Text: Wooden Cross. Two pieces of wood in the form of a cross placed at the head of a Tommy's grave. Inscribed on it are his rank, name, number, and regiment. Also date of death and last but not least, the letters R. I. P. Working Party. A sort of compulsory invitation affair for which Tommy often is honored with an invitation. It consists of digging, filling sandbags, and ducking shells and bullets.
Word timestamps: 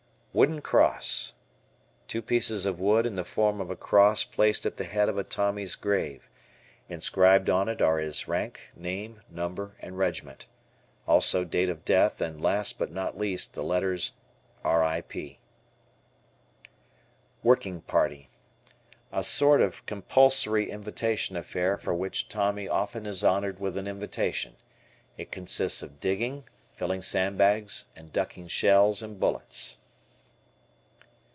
Wooden 0.33 0.61
Cross. 0.61 1.33
Two 2.07 2.21
pieces 2.21 2.65
of 2.65 2.79
wood 2.79 3.05
in 3.05 3.15
the 3.15 3.25
form 3.25 3.59
of 3.59 3.69
a 3.69 3.75
cross 3.75 4.23
placed 4.23 4.65
at 4.65 4.77
the 4.77 4.85
head 4.85 5.09
of 5.09 5.17
a 5.17 5.25
Tommy's 5.25 5.75
grave. 5.75 6.29
Inscribed 6.87 7.49
on 7.49 7.67
it 7.67 7.81
are 7.81 7.97
his 7.97 8.29
rank, 8.29 8.71
name, 8.73 9.21
number, 9.29 9.75
and 9.81 9.97
regiment. 9.97 10.47
Also 11.05 11.43
date 11.43 11.67
of 11.67 11.83
death 11.83 12.21
and 12.21 12.41
last 12.41 12.79
but 12.79 12.93
not 12.93 13.17
least, 13.17 13.55
the 13.55 13.61
letters 13.61 14.13
R. 14.63 14.81
I. 14.85 15.01
P. 15.01 15.39
Working 17.43 17.81
Party. 17.81 18.29
A 19.11 19.25
sort 19.25 19.59
of 19.59 19.85
compulsory 19.85 20.69
invitation 20.71 21.35
affair 21.35 21.75
for 21.75 21.93
which 21.93 22.29
Tommy 22.29 22.69
often 22.69 23.05
is 23.05 23.21
honored 23.21 23.59
with 23.59 23.75
an 23.75 23.85
invitation. 23.85 24.55
It 25.17 25.29
consists 25.29 25.83
of 25.83 25.99
digging, 25.99 26.45
filling 26.71 27.01
sandbags, 27.01 27.83
and 27.97 28.13
ducking 28.13 28.47
shells 28.47 29.03
and 29.03 29.19
bullets. 29.19 29.77